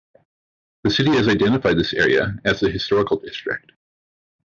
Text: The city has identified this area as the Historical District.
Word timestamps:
The 0.83 0.89
city 0.89 1.11
has 1.11 1.27
identified 1.27 1.77
this 1.77 1.93
area 1.93 2.35
as 2.43 2.59
the 2.59 2.71
Historical 2.71 3.17
District. 3.19 3.71